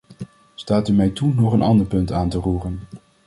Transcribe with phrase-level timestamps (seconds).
[0.55, 2.79] Staat u mij toe nog een ander punt aan te roeren.